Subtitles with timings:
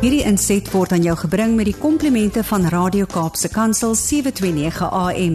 [0.00, 5.34] Hierdie inset word aan jou gebring met die komplimente van Radio Kaapse Kansel 729 AM.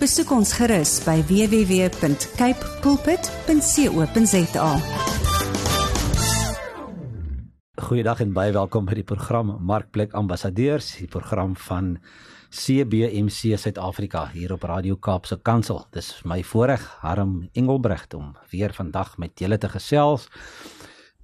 [0.00, 4.70] Besoek ons gerus by www.cape pulpit.co.za.
[7.90, 11.98] Goeiedag en baie welkom by die program Markplek Ambassadeurs, die program van
[12.48, 15.84] CBMC Suid-Afrika hier op Radio Kaapse Kansel.
[15.92, 20.30] Dis my voorreg Harm Engelbrecht om weer vandag met julle te gesels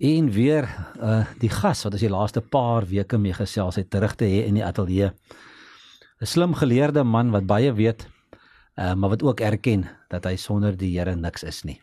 [0.03, 0.66] en weer
[0.98, 4.43] uh die gas wat ons die laaste paar weke mee gesels het terug te hê
[4.49, 5.13] in die ateljee.
[6.21, 8.09] 'n Slim geleerde man wat baie weet,
[8.79, 11.81] uh maar wat ook erken dat hy sonder die Here niks is nie.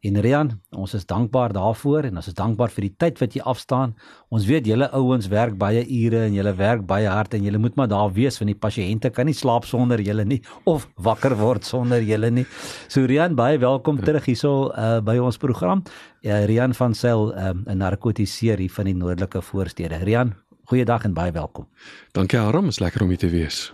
[0.00, 3.42] En Rian, ons is dankbaar daarvoor en ons is dankbaar vir die tyd wat jy
[3.44, 3.90] afstaan.
[4.32, 7.76] Ons weet julle ouens werk baie ure en julle werk baie hard en julle moet
[7.76, 11.68] maar daar wees want die pasiënte kan nie slaap sonder julle nie of wakker word
[11.68, 12.46] sonder julle nie.
[12.88, 15.84] So Rian, baie welkom terug hierso uh, by ons program.
[16.24, 20.00] Uh, Rian van Sail, um, 'n narkotiseer hier van die noordelike voorstede.
[20.00, 20.32] Rian,
[20.64, 21.68] goeiedag en baie welkom.
[22.16, 23.68] Dankie Aram, is lekker om hier te wees.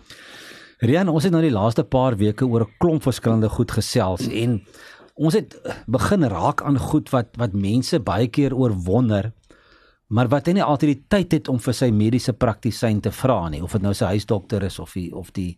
[0.83, 4.61] Rian, ons het nou die laaste paar weke oor 'n klomp verskillende goed gesels en
[5.17, 9.33] ons het begin raak aan goed wat wat mense baie keer oor wonder
[10.07, 13.49] maar wat hy nie altyd die tyd het om vir sy mediese praktisyn te vra
[13.51, 15.57] nie of dit nou sy huisdokter is of die of die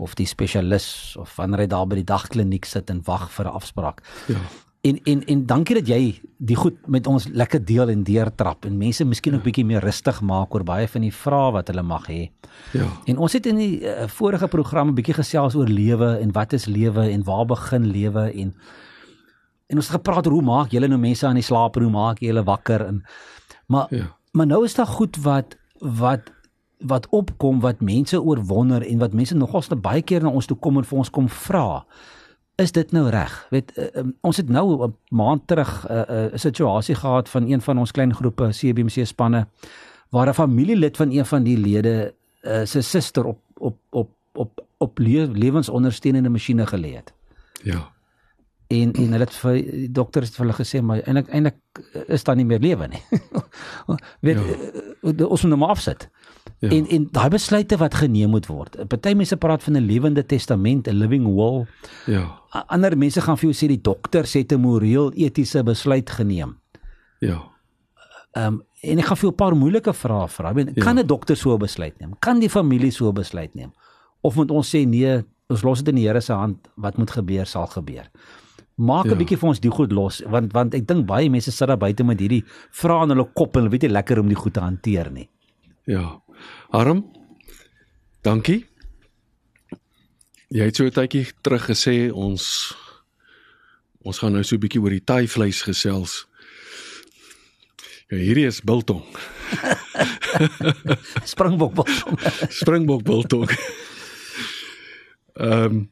[0.00, 3.56] of die spesialis of wanneer hy daar by die dagkliniek sit en wag vir 'n
[3.60, 4.02] afspraak.
[4.28, 4.40] Ja.
[4.82, 8.78] En en en dankie dat jy die goed met ons lekker deel en deurtrap en
[8.78, 9.38] mense miskien ja.
[9.38, 12.30] ook bietjie meer rustig maak oor baie van die vrae wat hulle mag hê.
[12.72, 12.86] Ja.
[13.04, 16.52] En ons het in die uh, vorige program 'n bietjie gesels oor lewe en wat
[16.52, 18.54] is lewe en waar begin lewe en
[19.70, 22.20] En ons het gepraat oor hoe maak julle nou mense aan die slaap, hoe maak
[22.20, 23.02] jy hulle wakker en
[23.70, 24.08] maar ja.
[24.34, 26.32] maar nou is daar goed wat wat
[26.80, 30.48] wat opkom wat mense oor wonder en wat mense nogals te baie keer na ons
[30.50, 31.84] toe kom en vir ons kom vra.
[32.60, 33.34] Is dit nou reg?
[33.52, 37.46] Weet uh, uh, ons het nou 'n maand terug 'n uh, uh, situasie gehad van
[37.50, 39.46] een van ons klein groepe CBC spanne
[40.10, 44.64] waar 'n familielid van een van die lede uh, se suster op op op op
[44.78, 47.12] op lewensondersteunende masjiene gelê het.
[47.62, 47.92] Ja
[48.70, 52.36] en en hulle het vir die dokters vir hulle gesê maar eintlik eintlik is daar
[52.38, 53.00] nie meer lewe nie.
[54.26, 54.58] weet ja.
[55.10, 56.06] Eh, ons moet hom afsit.
[56.62, 56.70] Ja.
[56.70, 58.78] En en daai besluite wat geneem moet word.
[58.92, 61.66] Party mense praat van 'n lewende testament, 'n living will.
[62.06, 62.24] Ja.
[62.66, 66.58] Ander mense gaan vir jou sê die dokter het 'n moreel etiese besluit geneem.
[67.18, 67.42] Ja.
[68.32, 70.52] Ehm um, en ek gaan vir jou 'n paar moeilike vrae vra.
[70.54, 70.84] Ja.
[70.84, 72.14] Kan 'n dokter so 'n besluit neem?
[72.18, 73.72] Kan die familie so 'n besluit neem?
[74.20, 77.10] Of moet ons sê nee, ons los dit in die Here se hand, wat moet
[77.10, 78.06] gebeur sal gebeur
[78.80, 79.20] maak 'n ja.
[79.20, 82.04] bietjie vir ons die goed los want want ek dink baie mense sit daar buite
[82.04, 84.60] met hierdie vrae in hulle kop en hulle weet nie lekker om die goed te
[84.60, 85.28] hanteer nie.
[85.84, 86.20] Ja.
[86.70, 87.04] Arm.
[88.22, 88.64] Dankie.
[90.48, 92.74] Jy het so 'n tydjie terug gesê ons
[94.02, 96.26] ons gaan nou so 'n bietjie oor die taai vleis gesels.
[98.10, 99.04] Ja, hierdie is biltong.
[101.32, 102.18] Springbok biltong.
[102.60, 103.50] Springbok biltong.
[105.36, 105.88] Ehm um,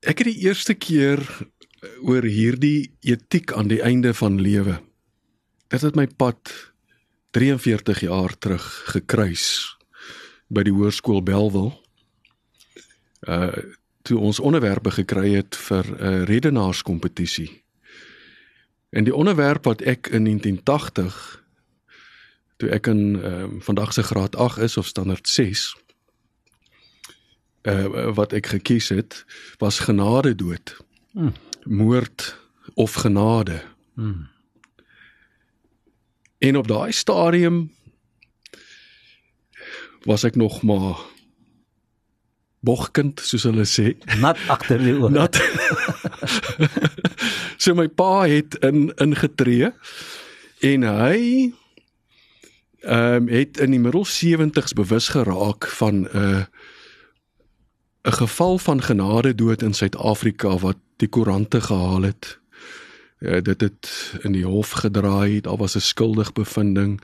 [0.00, 1.18] ek het die eerste keer
[2.02, 4.78] oor hierdie etiek aan die einde van lewe.
[5.68, 6.52] Dit het my pad
[7.36, 9.76] 43 jaar terug gekruis
[10.48, 11.74] by die hoërskool Belwel.
[13.26, 13.52] Uh
[14.08, 17.62] toe ons onderwerpe gekry het vir 'n uh, redenaarskompetisie.
[18.88, 21.44] En die onderwerp wat ek in 1980
[22.56, 25.76] toe ek in ehm um, vandag se graad 8 is of standaard 6
[27.62, 29.24] uh wat ek gekies het
[29.58, 30.76] was genade dood.
[31.12, 31.34] Hmm
[31.68, 32.38] moord
[32.74, 33.62] of genade.
[33.94, 34.28] Hmm.
[36.38, 37.72] En op daai stadium
[40.02, 40.96] was ek nog maar
[42.60, 45.10] bogkind soos hulle sê, nat agter die oor.
[45.10, 45.38] Nat.
[47.62, 49.72] so my pa het in ingetree
[50.66, 51.20] en hy
[52.78, 56.44] ehm um, het in die middel 70's bewus geraak van 'n uh,
[58.08, 62.36] 'n geval van genade dood in Suid-Afrika wat die koerante gehaal het.
[63.18, 63.90] Ja, dit het
[64.22, 67.00] in die hof gedraai, daar was 'n skuldig bevinding.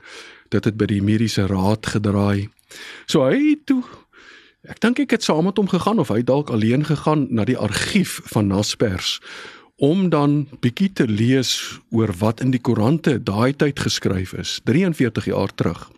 [0.49, 2.49] Dit het by die mediese raad gedraai.
[3.05, 3.83] So hy toe
[4.65, 7.57] ek dink ek het saam met hom gegaan of hy dalk alleen gegaan na die
[7.57, 9.21] argief van Naspers
[9.75, 15.25] om dan bietjie te lees oor wat in die koerante daai tyd geskryf is, 43
[15.25, 15.91] jaar terug.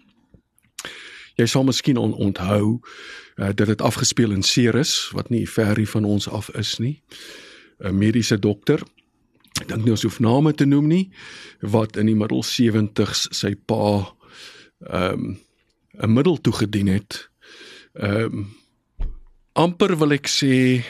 [1.37, 2.79] Jy sal miskien on onthou
[3.37, 6.97] uh, dit het afgespeel in Ceres wat nie ver hier van ons af is nie.
[7.79, 8.83] 'n mediese dokter.
[9.61, 11.09] Ek dink nie ons hoef name te noem nie
[11.61, 14.13] wat in die middel 70s sy pa
[14.85, 15.37] ehm um,
[15.97, 17.29] 'n middel toegedien het.
[17.93, 18.47] Ehm um,
[19.53, 20.83] amper wil ek sê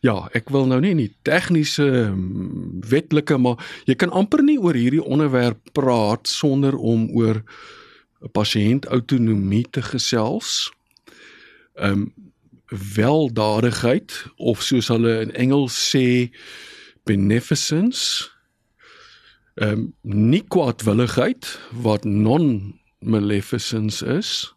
[0.00, 4.58] ja, ek wil nou nie in die tegniese ehm, wetlike maar jy kan amper nie
[4.58, 7.42] oor hierdie onderwerp praat sonder om oor
[8.32, 10.70] pasiënt autonomie te gesels.
[11.76, 12.12] Ehm um,
[12.68, 16.30] weldadigheid of soos hulle in Engels sê
[17.04, 18.30] beneficence.
[19.54, 24.54] Ehm um, nie kwaadwilligheid wat non-maleficence is.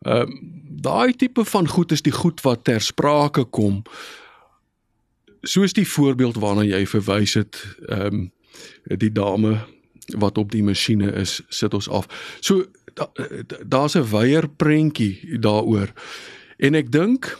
[0.00, 3.82] Ehm um, daai tipe van goed is die goed wat ter sprake kom.
[5.40, 8.32] Soos die voorbeeld waarna jy verwys het, ehm um,
[8.84, 9.66] die dame
[10.14, 12.06] wat op die masjiene is, sit ons af.
[12.40, 12.64] So
[13.66, 15.92] daar's da 'n weier prentjie daaroor.
[16.56, 17.32] En ek dink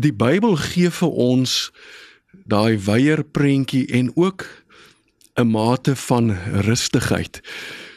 [0.00, 1.70] die Bybel gee vir ons
[2.48, 4.46] daai weier prentjie en ook
[5.36, 6.30] 'n mate van
[6.64, 7.40] rustigheid.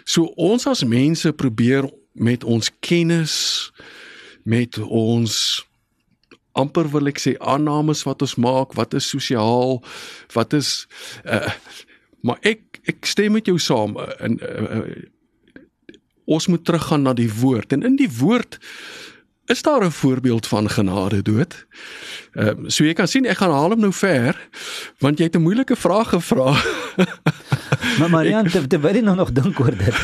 [0.04, 3.72] So ons as mense probeer met ons kennis
[4.44, 5.66] met ons
[6.52, 9.84] amper wil ek sê aannames wat ons maak, wat is sosiaal,
[10.34, 10.88] wat is
[11.26, 11.52] uh,
[12.26, 15.04] maar ek ek stem met jou saam in uh, uh,
[16.30, 18.60] ons moet teruggaan na die woord en in die woord
[19.50, 21.68] is daar 'n voorbeeld van genade dood.
[22.34, 24.50] Ehm uh, so jy kan sien ek gaan haal hom nou ver
[25.00, 26.52] want jy het 'n moeilike vraag gevra.
[28.00, 29.96] maar Marian, te, te wil jy nou nog dink oor dit?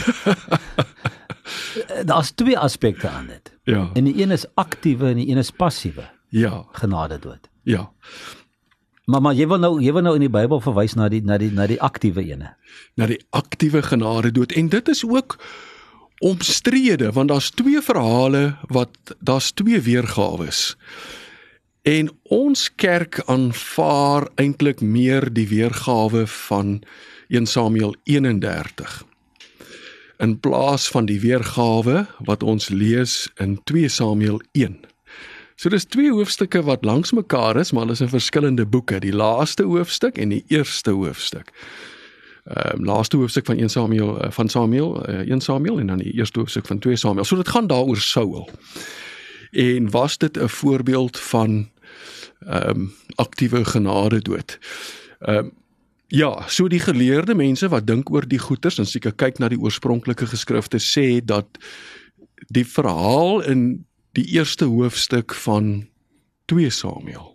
[2.09, 3.53] Daar's twee aspekte aan dit.
[3.63, 3.89] Ja.
[3.93, 6.09] En die een is aktiewe en die een is passiewe.
[6.29, 6.65] Ja.
[6.71, 7.49] Genade dood.
[7.63, 7.91] Ja.
[9.05, 11.37] Maar maar jy wil nou jy wil nou in die Bybel verwys na die na
[11.37, 12.55] die na die aktiewe ene.
[12.95, 15.37] Na die aktiewe genade dood en dit is ook
[16.19, 20.75] omstrede want daar's twee verhale wat daar's twee weergawe is.
[21.85, 26.81] En ons kerk aanvaar eintlik meer die weergawe van
[27.27, 29.03] 1 Samuel 31
[30.17, 34.77] in plaas van die weergawe wat ons lees in 2 Samuel 1.
[35.55, 39.15] So dis twee hoofstukke wat langs mekaar is, maar hulle is in verskillende boeke, die
[39.15, 41.51] laaste hoofstuk en die eerste hoofstuk.
[42.45, 45.97] Ehm um, laaste hoofstuk van 1 Samuel uh, van Samuel, uh, 1 Samuel en dan
[45.97, 47.23] die eerste hoofstuk van 2 Samuel.
[47.23, 48.49] So dit gaan daaroor Saul.
[49.51, 51.69] En was dit 'n voorbeeld van
[52.39, 54.59] ehm um, aktiewe genade dood?
[55.19, 55.51] Ehm um,
[56.07, 59.59] Ja, so die geleerde mense wat dink oor die goeters en seker kyk na die
[59.59, 61.57] oorspronklike geskrifte sê dat
[62.53, 65.87] die verhaal in die eerste hoofstuk van
[66.45, 67.33] 2 Samuel.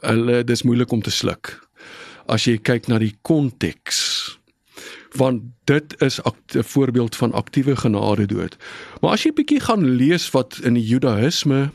[0.00, 1.58] Hulle dis moeilik om te sluk.
[2.30, 4.38] As jy kyk na die konteks
[5.18, 8.56] want dit is 'n voorbeeld van aktiewe genade dood.
[9.00, 11.70] Maar as jy bietjie gaan lees wat in die Judaïsme,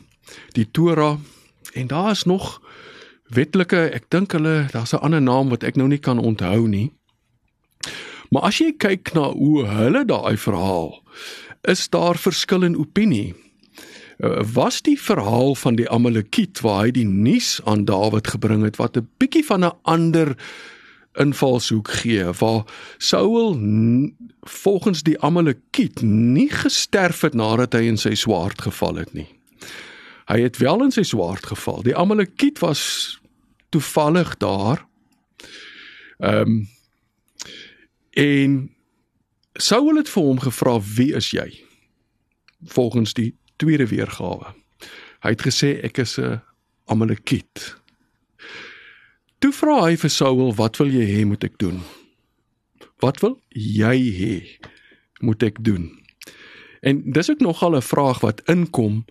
[0.52, 1.18] die Torah
[1.72, 2.62] en daar is nog
[3.28, 6.92] wetlike, ek dink hulle daar's 'n ander naam wat ek nou nie kan onthou nie.
[8.30, 11.02] Maar as jy kyk na hoe hulle daai verhaal,
[11.62, 13.34] is daar verskil in opinie.
[14.16, 18.76] Eh, was die verhaal van die Amalekiet waar hy die nuus aan Dawid gebring het
[18.80, 20.36] wat 'n bietjie van 'n ander
[21.12, 22.64] invalshoek gee waar
[22.98, 23.56] Saul
[24.40, 29.28] volgens die Amalekiet nie gesterf het nadat hy in sy swaard geval het nie.
[30.26, 31.82] Hy het wel in sy swaard geval.
[31.82, 33.20] Die Amalekiet was
[33.68, 34.86] toevallig daar.
[36.18, 36.68] Ehm um,
[38.10, 38.70] en
[39.52, 41.60] Saul het vir hom gevra wie is jy?
[42.64, 44.54] Volgens die tweede weergawe.
[45.24, 46.40] Hy het gesê ek is 'n
[46.86, 47.76] Amalekiet.
[49.38, 51.82] Toe vra hy vir Saul, "Wat wil jy hê moet ek doen?"
[52.98, 54.34] Wat wil jy hê
[55.20, 55.90] moet ek doen?
[56.80, 59.04] En dis ook nogal 'n vraag wat inkom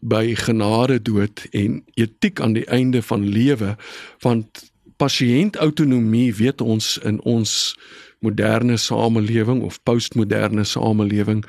[0.00, 3.76] by genade dood en etiek aan die einde van lewe
[4.20, 7.76] want pasiënt autonomie weet ons in ons
[8.18, 11.44] moderne samelewing of postmoderne samelewing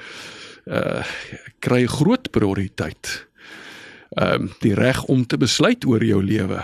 [0.65, 1.05] uh
[1.59, 3.27] kry groot prioriteit.
[4.09, 6.63] Ehm um, die reg om te besluit oor jou lewe.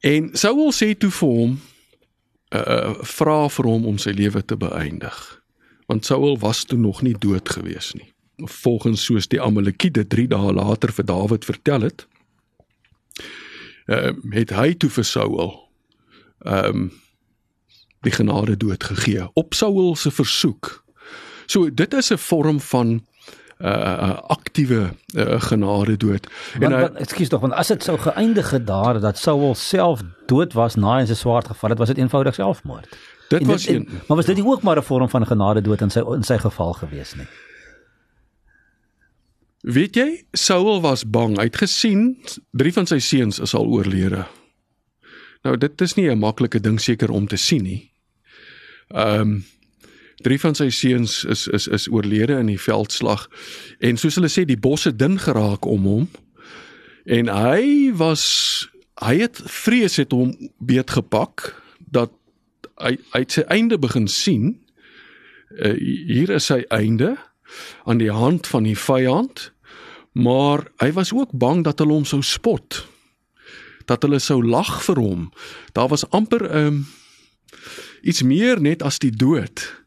[0.00, 1.58] En Saul sê toe vir hom
[2.54, 5.18] uh vra vir hom om sy lewe te beëindig.
[5.86, 8.12] Want Saul was toe nog nie dood gewees nie.
[8.62, 12.06] Volgens soos die Amalekiete 3 dae later vir Dawid vertel het,
[13.86, 15.70] ehm uh, het hy toe vir Saul
[16.46, 16.90] ehm um,
[18.00, 20.84] die genade dood gegee op Saul se versoek.
[21.50, 23.02] So dit is 'n vorm van 'n
[23.58, 26.26] uh, uh, aktiewe uh, genade dood.
[26.60, 30.74] En ekskuus tog, want as dit sou geëindig het daar dat Saul self dood was
[30.74, 32.96] na hy in sy swaard geval het, was dit eenvoudig selfmoord.
[33.28, 35.80] Dit was en, en, maar was dit nie ook maar 'n vorm van genade dood
[35.80, 37.26] in sy in sy geval gewees nie?
[39.60, 41.36] Weet jy, Saul was bang.
[41.36, 42.16] Hy het gesien
[42.50, 44.26] drie van sy seuns is al oorlede.
[45.42, 47.92] Nou dit is nie 'n maklike ding seker om te sien nie.
[48.88, 49.44] Ehm um,
[50.20, 53.28] Drie van sy seuns is is is oorlede in die veldslag
[53.80, 56.08] en soos hulle sê die bosse dun geraak om hom.
[57.08, 58.24] En hy was
[59.00, 62.12] hy het vrees het hom beet gepak dat
[62.80, 64.52] hy hy sy einde begin sien
[65.56, 67.16] uh, hier is sy einde
[67.88, 69.48] aan die hand van die vyand,
[70.12, 72.84] maar hy was ook bang dat hulle hom sou spot.
[73.90, 75.28] Dat hulle sou lag vir hom.
[75.74, 76.80] Daar was amper 'n um, ehm,
[78.02, 79.79] iets meer net as die dood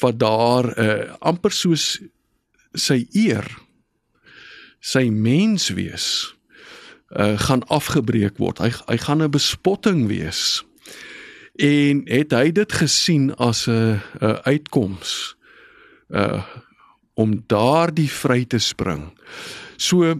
[0.00, 2.00] wat daar uh, amper soos
[2.74, 3.46] sy eer
[4.84, 6.34] sy mens wees
[7.16, 8.60] uh, gaan afgebreek word.
[8.60, 10.64] Hy hy gaan 'n bespotting wees.
[11.56, 15.36] En het hy dit gesien as 'n 'n uitkoms
[16.10, 16.42] uh
[17.14, 19.14] om daardie vry te spring.
[19.76, 20.14] So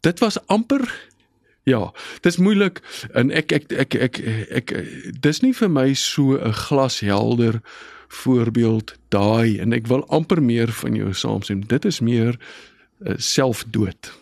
[0.00, 1.10] dit was amper
[1.62, 4.72] ja, dis moeilik en ek ek ek ek ek, ek
[5.22, 7.62] dis nie vir my so 'n glashelder
[8.12, 11.62] voorbeeld daai en ek wil amper meer van jou saamstem.
[11.66, 14.12] Dit is meer uh, selfdood.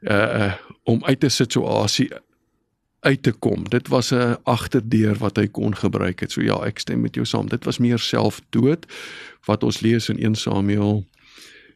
[0.00, 2.10] Uh uh om uit 'n situasie
[3.00, 3.68] uit te kom.
[3.68, 6.32] Dit was 'n agterdeur wat hy kon gebruik het.
[6.32, 7.48] So ja, ek stem met jou saam.
[7.48, 8.86] Dit was meer selfdood
[9.44, 11.06] wat ons lees in 1 Samuel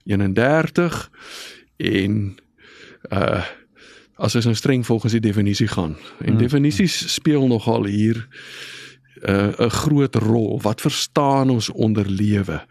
[0.05, 1.11] 31
[1.77, 2.37] en
[3.11, 3.45] uh
[4.17, 5.97] as ons nou streng volgens die definisie gaan.
[6.19, 6.39] En hmm.
[6.39, 8.29] definisies speel nogal hier
[9.23, 10.61] 'n uh, groot rol.
[10.63, 12.67] Wat verstaan ons onder lewe?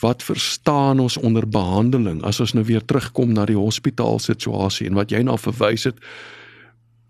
[0.00, 2.22] Wat verstaan ons onder behandeling?
[2.22, 5.98] As ons nou weer terugkom na die hospitaal situasie en wat jy nou verwys het,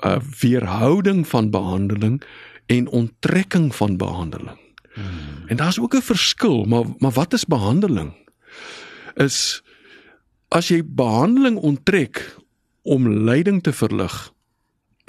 [0.04, 2.22] 'n uh, weerhouding van behandeling
[2.66, 4.58] en onttrekking van behandeling.
[4.94, 5.46] Hmm.
[5.46, 8.12] En daar's ook 'n verskil, maar maar wat is behandeling?
[9.14, 9.62] Is
[10.48, 12.36] as jy behandeling onttrek
[12.82, 14.32] om lyding te verlig,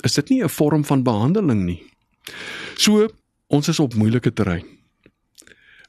[0.01, 1.83] is dit nie 'n vorm van behandeling nie.
[2.75, 3.07] So
[3.47, 4.65] ons is op moeilike terrein.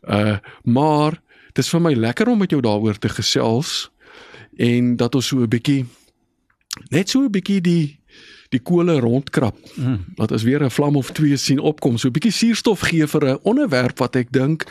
[0.03, 1.21] Uh maar
[1.53, 3.91] dit is vir my lekker om met jou daaroor te gesels
[4.57, 5.87] en dat ons so 'n bietjie
[6.91, 8.01] net so 'n bietjie die
[8.49, 9.57] die kole rondkrap.
[9.75, 10.05] Mm.
[10.15, 13.25] Dat as weer 'n vlam of twee sien opkom, so 'n bietjie suurstof gee vir
[13.25, 14.67] 'n onderwerp wat ek dink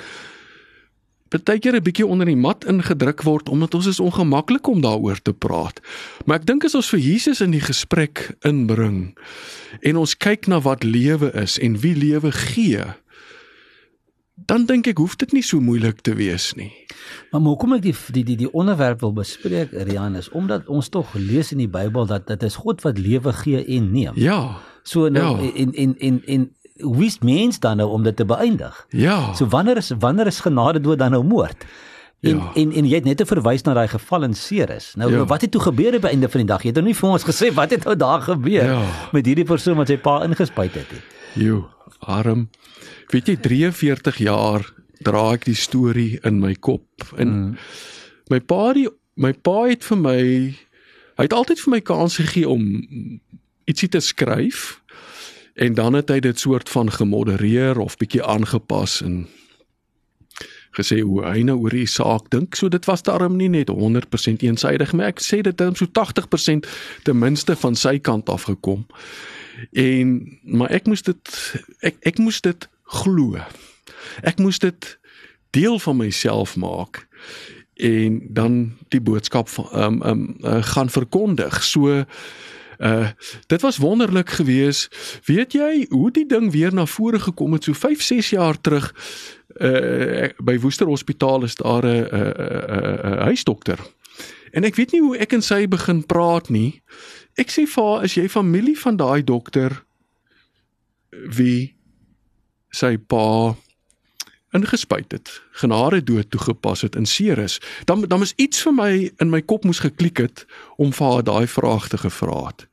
[1.44, 5.22] baie keer 'n bietjie onder die mat ingedruk word omdat ons is ongemaklik om daaroor
[5.22, 5.82] te praat.
[6.26, 9.18] Maar ek dink as ons vir Jesus in die gesprek inbring
[9.82, 12.84] en ons kyk na wat lewe is en wie lewe gee,
[14.36, 16.72] dan dink ek hoef dit nie so moeilik te wees nie.
[17.32, 21.14] Maar hoekom ek die die die die onderwerp wil bespreek Rian is omdat ons tog
[21.16, 24.14] lees in die Bybel dat dit is God wat lewe gee en neem.
[24.20, 24.60] Ja.
[24.84, 25.52] So nou ja.
[25.56, 28.86] en en en en wie is mens dan nou om dit te beëindig?
[28.90, 29.34] Ja.
[29.34, 31.66] So wanneer is wanneer is genade dood dan nou moord?
[32.20, 32.52] En, ja.
[32.54, 34.94] en en jy het net verwys na daai geval in Ceres.
[34.96, 35.26] Nou ja.
[35.26, 36.64] wat het toe gebeur by einde van die dag?
[36.64, 38.82] Jy het nou nie vir ons gesê wat het nou daar gebeur ja.
[39.16, 41.04] met hierdie persoon wat sy pa ingespuit het nie.
[41.46, 41.66] Jo,
[42.00, 42.48] arm.
[43.12, 44.66] Weet jy 43 jaar
[45.06, 47.66] dra ek die storie in my kop en mm.
[48.34, 48.88] my pa die
[49.20, 50.20] my pa het vir my
[51.16, 52.64] hy het altyd vir my kans gegee om
[53.70, 54.80] ietsie te skryf
[55.56, 59.26] en dan het hy dit soort van gemodereer of bietjie aangepas en
[60.76, 62.58] gesê hoe hy nou oor die saak dink.
[62.60, 66.68] So dit was daarom nie net 100% eensaidig, maar ek sê dit het so 80%
[67.08, 68.84] ten minste van sy kant af gekom.
[69.72, 71.36] En maar ek moes dit
[71.80, 72.68] ek ek moes dit
[73.00, 73.40] glo.
[74.28, 74.92] Ek moes dit
[75.56, 77.06] deel van myself maak
[77.76, 81.64] en dan die boodskap van ehm um, ehm um, uh, gaan verkondig.
[81.64, 82.04] So
[82.80, 83.10] uh
[83.48, 84.96] dit was wonderlik geweest.
[85.26, 88.94] Weet jy hoe die ding weer na vore gekom het so 5, 6 jaar terug
[89.62, 93.80] uh by Woester Hospitaal is daar 'n 'n huisdokter.
[94.52, 96.82] En ek weet nie hoe ek en sy begin praat nie.
[97.36, 99.84] Ek sê vir haar, "Is jy familie van daai dokter
[101.36, 101.76] wie
[102.72, 103.56] sy pa
[104.56, 105.32] ingespuit het,
[105.62, 108.92] genade dood toegepas het in Ceres, dan dan is iets vir my
[109.24, 110.46] in my kop moes geklik het
[110.78, 112.68] om vir haar daai vraag te gevra het.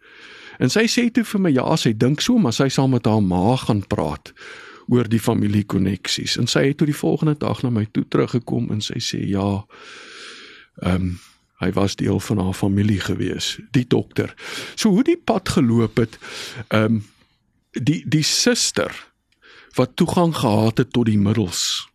[0.63, 3.23] En sy sê toe vir my ja, sy dink so, maar sy sal met haar
[3.25, 4.33] ma gaan praat
[4.93, 6.37] oor die familie koneksies.
[6.39, 9.63] En sy het toe die volgende dag na my toe teruggekom en sy sê ja,
[10.83, 11.13] ehm um,
[11.63, 14.33] hy was deel van haar familie gewees, die dokter.
[14.75, 16.19] So hoe die pad geloop het,
[16.69, 17.03] ehm um,
[17.73, 18.93] die die suster
[19.75, 21.89] wat toegang gehad het tot die middels.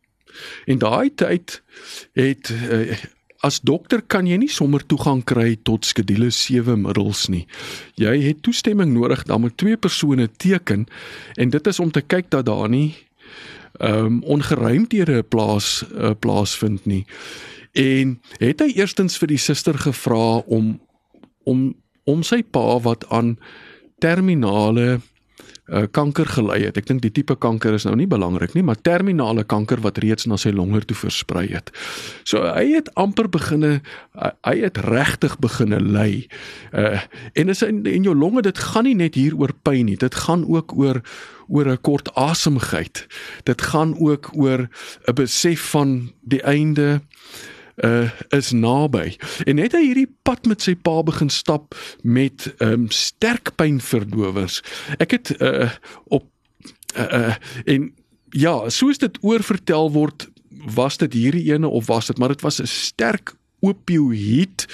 [0.65, 1.61] En daai tyd
[2.17, 2.97] het uh,
[3.45, 7.45] as dokter kan jy nie sommer toegang kry tot skedule 7 middels nie.
[7.99, 10.87] Jy het toestemming nodig dan met twee persone teken
[11.35, 12.95] en dit is om te kyk dat daar nie
[13.77, 17.05] ehm um, ongeruimthede plaas uh, plaasvind nie.
[17.77, 20.79] En het hy eerstens vir die suster gevra om
[21.45, 21.75] om
[22.07, 23.35] om sy pa wat aan
[23.99, 24.99] terminale
[25.67, 26.77] uh, kanker gelei het.
[26.77, 30.27] Ek dink die tipe kanker is nou nie belangrik nie, maar terminale kanker wat reeds
[30.27, 31.71] na sy longe toe versprei het.
[32.27, 33.79] So hy het amper beginne
[34.15, 36.27] uh, hy het regtig beginne ly.
[36.73, 36.99] Uh
[37.37, 40.15] en is in, in jou longe dit gaan nie net hier oor pyn nie, dit
[40.25, 41.01] gaan ook oor
[41.47, 43.07] oor 'n kort asemgeit.
[43.43, 44.67] Dit gaan ook oor
[45.07, 47.01] 'n besef van die einde
[47.83, 49.15] uh is naby.
[49.45, 54.61] En net hy hierdie pad met sy pa begin stap met um sterk pynverdowers.
[54.97, 55.69] Ek het uh
[56.09, 56.25] op
[56.95, 57.91] uh, uh en
[58.35, 60.27] ja, soos dit oorvertel word,
[60.73, 64.65] was dit hierdie ene of was dit maar dit was 'n sterk opioïd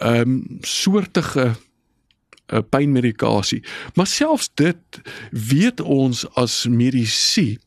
[0.00, 1.52] um soortige
[2.52, 3.62] uh, pynmedikasie.
[3.94, 7.58] Maar selfs dit weet ons as medisy.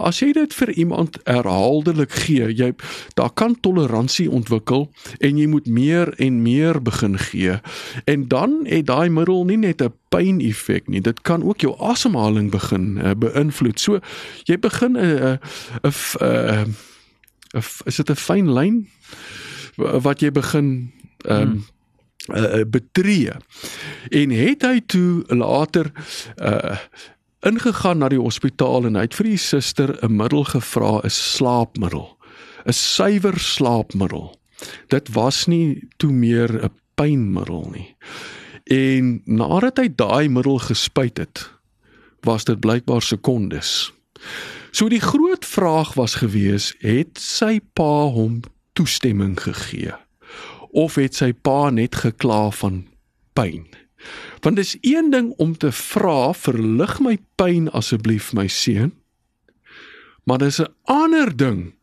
[0.00, 2.72] As jy dit vir iemand herhaaldelik gee, jy
[3.18, 4.88] daar kan toleransie ontwikkel
[5.20, 7.58] en jy moet meer en meer begin gee.
[8.04, 12.50] En dan het daai middel nie net 'n pyneffek nie, dit kan ook jou asemhaling
[12.50, 13.80] begin uh, beïnvloed.
[13.80, 14.00] So
[14.44, 15.38] jy begin 'n
[15.82, 16.74] 'n 'n
[17.84, 18.88] is dit 'n fyn lyn
[19.76, 20.92] wat jy begin
[21.24, 21.79] ehm um, hmm
[22.28, 23.32] uh, betree.
[24.08, 25.92] En het hy toe later
[26.36, 26.76] uh
[27.40, 32.18] ingegaan na die hospitaal en hy het vir die suster 'n middel gevra, 'n slaapmiddel.
[32.66, 34.36] 'n Suiwer slaapmiddel.
[34.88, 37.96] Dit was nie toe meer 'n pynmiddel nie.
[38.64, 41.50] En nadat hy daai middel gespuit het,
[42.20, 43.92] was dit blykbaar sekondes.
[44.70, 48.40] So die groot vraag was gewees, het sy pa hom
[48.72, 49.96] toestemming gegee?
[50.72, 52.84] Of het sy pa net gekla van
[53.32, 53.66] pyn?
[54.40, 58.92] Want dis een ding om te vra, verlig my pyn asseblief my seun.
[60.24, 61.74] Maar dis 'n ander ding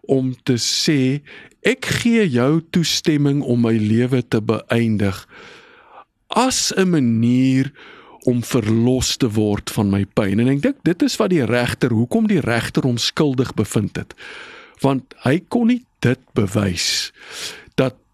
[0.00, 1.20] om te sê
[1.62, 5.26] ek gee jou toestemming om my lewe te beëindig
[6.28, 7.72] as 'n manier
[8.24, 10.40] om verlos te word van my pyn.
[10.40, 14.14] En ek dink dit is wat die regter, hoekom die regter hom skuldig bevind het.
[14.80, 17.12] Want hy kon nie dit bewys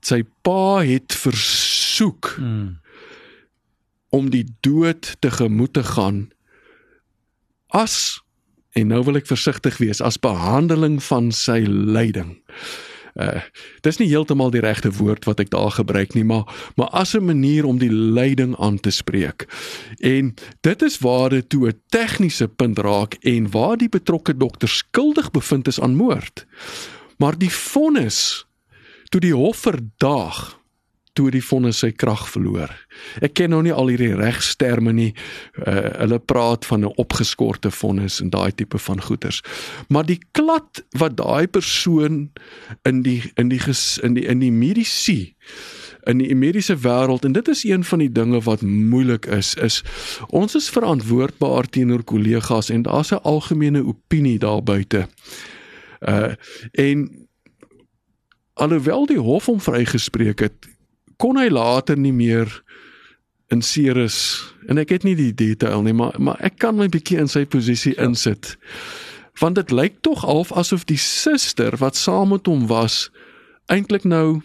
[0.06, 2.78] sy pa het versoek mm.
[4.10, 6.28] om die dood te gemoed te gaan
[7.74, 8.20] as
[8.74, 12.36] en nou wil ek versigtig wees as behandeling van sy lyding.
[13.14, 13.38] Uh
[13.86, 17.26] dis nie heeltemal die regte woord wat ek daar gebruik nie, maar maar as 'n
[17.26, 19.46] manier om die lyding aan te spreek.
[20.00, 24.68] En dit is waar dit toe 'n tegniese punt raak en waar die betrokke dokter
[24.68, 26.46] skuldig bevind is aan moord.
[27.18, 28.46] Maar die vonnis
[29.14, 30.58] toe die hof verdaag
[31.14, 32.72] toe die vonnis sy krag verloor.
[33.22, 35.12] Ek ken nou nie al hierdie regsterme nie.
[35.62, 39.38] Uh, hulle praat van 'n opgeskorte vonnis en daai tipe van goeters.
[39.88, 42.32] Maar die klad wat daai persoon
[42.82, 45.34] in die in die ges, in die in die medisy
[46.06, 49.82] in die mediese wêreld en dit is een van die dinge wat moeilik is is
[50.28, 55.06] ons is verantwoordbaar teenoor kollegas en daar's 'n algemene opinie daar buite.
[56.00, 56.34] Uh
[56.72, 57.24] en
[58.54, 60.68] alhoewel die hof hom vrygespreek het,
[61.16, 62.50] kon hy later nie meer
[63.52, 64.18] in Ceres
[64.68, 67.44] en ek het nie die detail nie, maar maar ek kan my bietjie in sy
[67.46, 68.08] posisie ja.
[68.08, 68.54] insit.
[69.42, 73.08] Want dit lyk tog half asof die suster wat saam met hom was
[73.72, 74.42] eintlik nou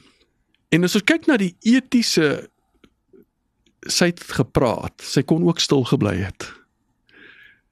[0.74, 2.50] en as ons kyk na die etiese
[3.88, 6.50] sy het gepraat, sy kon ook stil gebly het.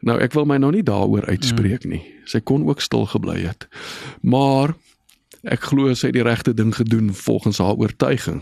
[0.08, 1.91] Nou ek wil my nou nie daaroor uitspreek mm.
[1.91, 2.04] nie.
[2.30, 3.67] Sy kon ook stil gebly het.
[4.21, 4.76] Maar
[5.51, 8.41] ek glo sy het die regte ding gedoen volgens haar oortuiging.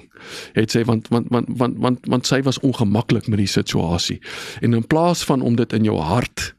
[0.57, 4.19] Het sy want want want want want, want sy was ongemaklik met die situasie.
[4.61, 6.53] En in plaas van om dit in jou hart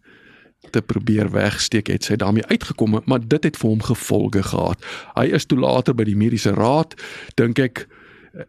[0.70, 4.82] te probeer wegsteek, het sy daarmee uitgekom, maar dit het vir hom gevolge gehad.
[5.14, 6.96] Hy is toe later by die mediese raad,
[7.38, 7.86] dink ek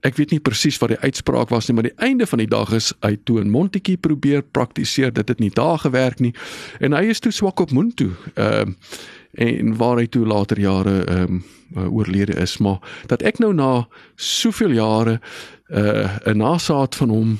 [0.03, 2.73] ek weet nie presies wat die uitspraak was nie, maar die einde van die dag
[2.75, 6.33] is hy toe in Montetjie probeer praktiseer, dit het nie daar gewerk nie
[6.83, 8.11] en hy is toe swak op moed toe.
[8.35, 11.43] Ehm uh, en waar hy toe later jare ehm um,
[11.75, 12.79] oorlede is maar
[13.11, 15.19] dat ek nou na soveel jare
[15.67, 17.37] 'n uh, 'n nasaat van hom uh,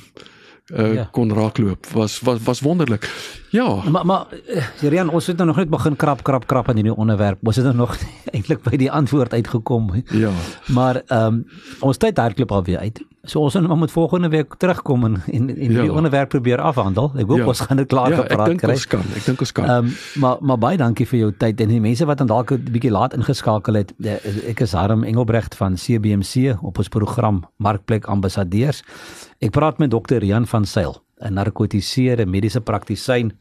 [0.76, 1.08] ja.
[1.12, 3.08] kon raakloop was was was wonderlik.
[3.50, 3.90] Ja.
[3.90, 6.96] Maar maar eh, Jerian, ons het nou nog net begin krap krap krap in hierdie
[6.96, 7.40] onderwerp.
[7.44, 7.98] Ons het nou nog
[8.36, 10.04] eintlik by die antwoord uitgekom.
[10.12, 10.32] Ja.
[10.66, 11.46] Maar ehm um,
[11.80, 13.02] ons tyd hardloop al weer uit.
[13.24, 15.82] So ons moet met volgende week terugkom en en, en ja.
[15.82, 17.12] die onderwerp probeer afhandel.
[17.16, 17.46] Ek hoop ja.
[17.46, 18.56] ons gaan dit klaar ja, gepraat kry.
[18.56, 19.16] Ek dink ons kan.
[19.16, 19.66] Ek dink ons kan.
[19.66, 22.52] Ehm um, maar maar baie dankie vir jou tyd en die mense wat dan dalk
[22.52, 23.94] 'n bietjie laat ingeskakel het.
[24.48, 28.84] Ek is Harm Engelbrecht van CBC op ons program Markplek Ambassadeurs.
[29.38, 33.38] Ek praat met dokter Rian van Sail, 'n narkotiseerde mediese praktisyn,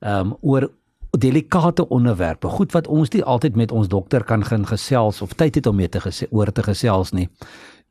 [0.00, 0.70] um oor
[1.10, 5.54] delikate onderwerpe, goed wat ons nie altyd met ons dokter kan gaan gesels of tyd
[5.54, 7.28] het om mee te gesê, oor te gesels nie.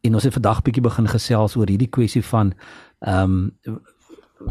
[0.01, 2.53] En ons het vandag bietjie begin gesels oor hierdie kwessie van
[2.99, 3.57] um